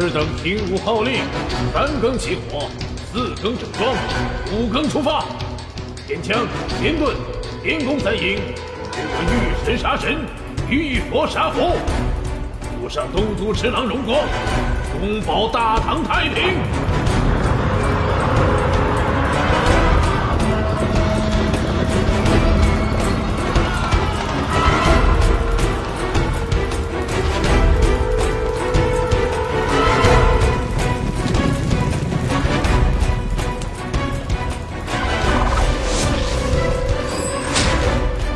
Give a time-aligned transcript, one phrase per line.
[0.00, 1.20] 尔等听吾号令：
[1.72, 2.66] 三更起火，
[3.12, 3.94] 四更整装，
[4.50, 5.24] 五更出发。
[6.06, 6.46] 点枪，
[6.80, 7.14] 点盾，
[7.62, 8.40] 点弓三营，
[8.96, 10.16] 我遇神杀神，
[10.70, 11.76] 遇佛杀佛，
[12.80, 14.18] 扶上东都持郎荣光，
[15.02, 17.01] 永保大唐太平。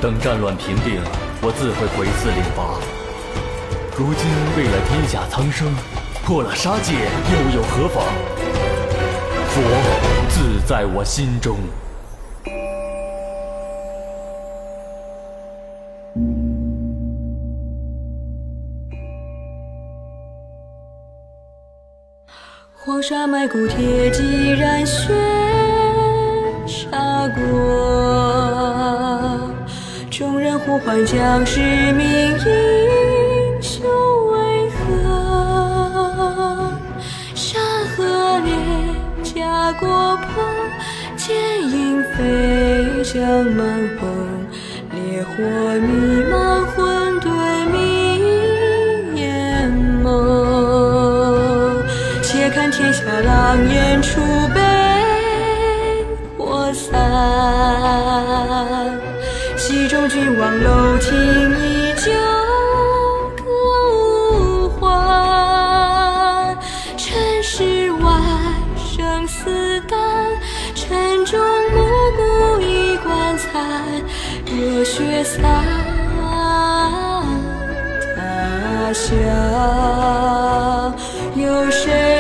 [0.06, 1.02] 等战乱平定，
[1.42, 2.78] 我自会回寺领罚。
[3.98, 5.66] 如今为了天下苍生，
[6.24, 6.92] 破了杀戒
[7.32, 8.05] 又有何妨？
[9.48, 9.60] 佛
[10.29, 11.59] 自在我心中。
[22.76, 25.13] 黄沙埋骨铁骑染血
[26.65, 28.55] 杀过，
[30.18, 31.60] 众人呼唤将士
[31.92, 33.84] 名英雄
[34.32, 36.73] 为何？
[37.34, 38.54] 山河裂，
[39.23, 40.42] 家国破，
[41.18, 41.36] 剑
[41.70, 43.66] 影飞将满
[44.00, 44.08] 风，
[44.90, 45.34] 烈火
[45.80, 47.28] 弥漫混沌
[47.70, 49.70] 迷眼
[50.02, 51.84] 眸。
[52.23, 54.18] 且看天下狼烟出
[54.54, 54.62] 悲
[56.38, 56.98] 火散，
[60.09, 61.10] 君王楼亭
[61.59, 62.12] 依旧
[63.37, 63.45] 歌
[63.90, 66.56] 无欢。
[66.97, 68.12] 尘世外
[68.76, 69.98] 生死淡，
[70.75, 71.41] 晨钟
[71.72, 71.76] 暮
[72.16, 73.44] 鼓一棺残，
[74.47, 75.42] 热血洒
[78.14, 79.10] 他乡。
[81.34, 82.16] 有谁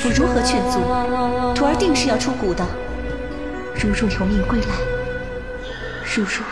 [0.00, 0.80] 不管师傅如何劝阻，
[1.54, 2.64] 徒儿定是要出谷的。
[3.74, 4.66] 如若有命归来，
[6.04, 6.42] 如若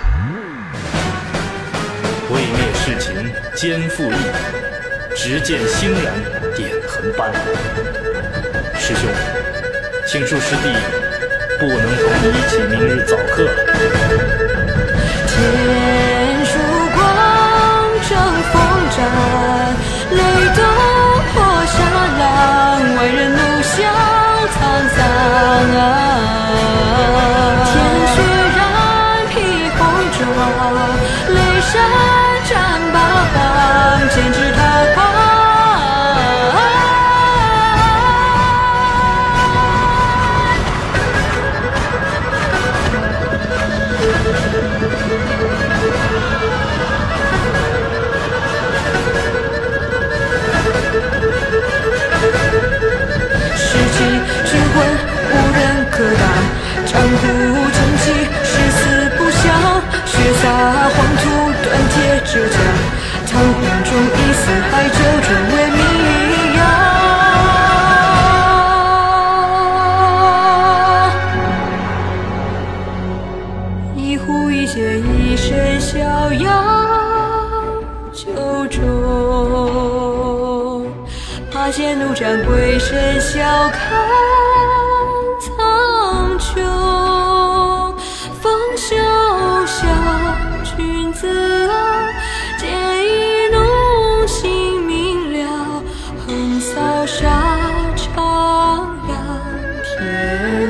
[2.30, 3.14] 未灭世情
[3.54, 4.16] 肩负义，
[5.16, 6.14] 执剑欣然
[6.54, 7.32] 点痕斑。
[8.76, 9.08] 师兄，
[10.06, 10.68] 请恕师弟
[11.58, 13.48] 不能同你一起明日早课。
[15.26, 16.07] 天
[56.88, 57.26] 长谷
[57.70, 58.04] 晨起，
[58.42, 58.80] 誓死
[59.18, 59.44] 不降。
[60.06, 60.48] 血洒
[60.88, 61.22] 黄土，
[61.62, 62.56] 断铁之枪。
[63.26, 65.28] 长空中，一四海九州。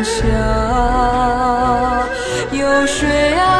[0.05, 0.23] 下。
[2.53, 3.58] 有谁啊，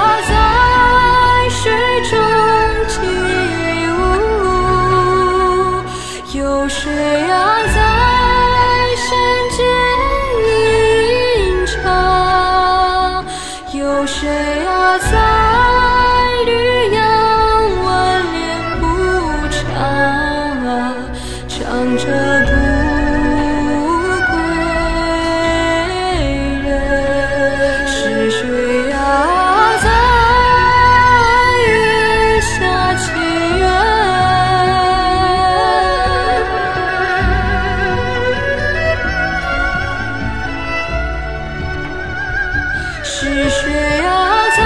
[43.69, 44.63] 是谁啊，在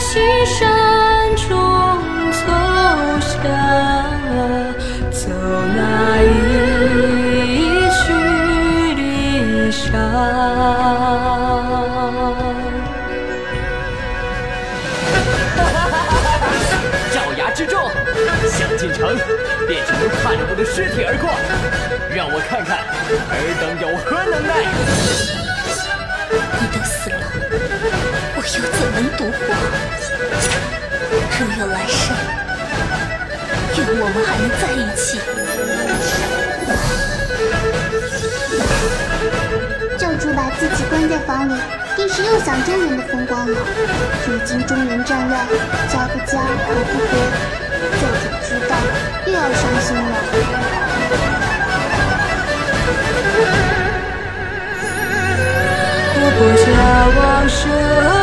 [0.00, 0.66] 西山
[1.36, 1.46] 中
[2.32, 2.40] 走
[3.20, 3.28] 下，
[5.12, 5.28] 走
[5.76, 6.24] 那一
[7.92, 7.94] 曲
[8.96, 9.86] 离沙。
[17.12, 17.88] 爪牙之众，
[18.50, 19.16] 想进城，
[19.68, 21.30] 便只能踏着我的尸体而过。
[22.14, 22.78] 让我看看
[23.30, 24.50] 尔等有何能耐！
[26.60, 27.14] 你都死了，
[28.36, 29.36] 我又怎能独活？
[31.38, 31.98] 若有来生，
[33.76, 35.06] 愿我们还能在一起。
[39.98, 41.52] 教主把自己关在房里，
[41.96, 43.58] 定是又想中原的风光了。
[44.26, 45.46] 如今中原战乱，
[45.88, 47.12] 家不家，国不国，
[48.00, 48.72] 教主知道
[49.26, 50.02] 又要伤心了。
[56.38, 58.15] 国破家亡，身